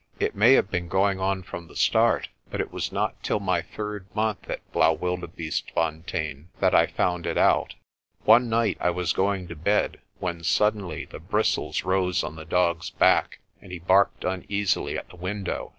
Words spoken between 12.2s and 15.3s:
on the dog's back and he barked uneasily at the